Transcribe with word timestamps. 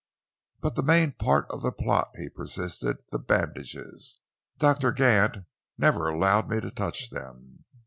"But 0.61 0.73
the 0.73 0.81
main 0.81 1.11
part 1.11 1.45
of 1.51 1.61
the 1.61 1.71
plot?" 1.71 2.09
he 2.15 2.27
persisted, 2.27 3.03
"the 3.11 3.19
bandages?" 3.19 4.17
"Doctor 4.57 4.91
Gant 4.91 5.45
never 5.77 6.09
allowed 6.09 6.49
me 6.49 6.59
to 6.59 6.71
touch 6.71 7.11
them. 7.11 7.65